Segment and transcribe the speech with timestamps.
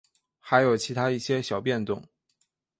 [0.39, 2.03] 还有其它一些小变动。